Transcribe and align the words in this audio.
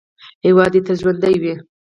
هیواد 0.45 0.71
دې 0.73 0.81
تل 0.85 0.95
ژوندی 1.01 1.35
وي. 1.41 1.53